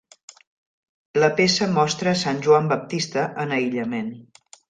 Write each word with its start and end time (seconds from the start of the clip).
La 1.23 1.29
peça 1.41 1.67
mostra 1.75 2.13
a 2.15 2.19
Sant 2.23 2.41
Joan 2.47 2.71
Baptista 2.73 3.27
en 3.47 3.57
aïllament. 3.61 4.11